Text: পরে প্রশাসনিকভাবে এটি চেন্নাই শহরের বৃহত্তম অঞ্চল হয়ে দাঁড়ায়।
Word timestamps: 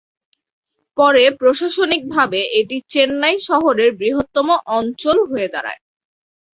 পরে 0.97 1.23
প্রশাসনিকভাবে 1.39 2.39
এটি 2.59 2.77
চেন্নাই 2.89 3.37
শহরের 3.47 3.89
বৃহত্তম 3.99 4.47
অঞ্চল 4.77 5.17
হয়ে 5.29 5.47
দাঁড়ায়। 5.53 5.81